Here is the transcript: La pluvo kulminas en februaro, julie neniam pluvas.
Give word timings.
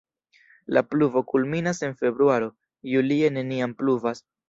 La 0.77 0.81
pluvo 0.93 1.23
kulminas 1.33 1.83
en 1.89 1.95
februaro, 2.01 2.51
julie 2.93 3.33
neniam 3.41 3.81
pluvas. 3.83 4.29